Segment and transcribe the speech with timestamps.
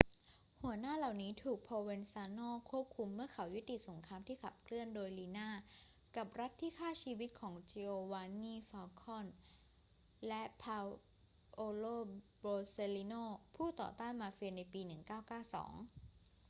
[0.61, 5.49] หัวหน้าเหล่านี้ถูก provenzano ควบคุมเมื่อเขายุติสงครามที่ขับเคลื่อนโดย riina
[6.15, 9.29] กับรัฐที่คร่าชีวิตของ giovanni falcone
[10.27, 11.97] และ paolo
[12.43, 13.25] borsellino
[13.55, 16.11] ผู้ต่อต้านมาเฟีย ในปี 1992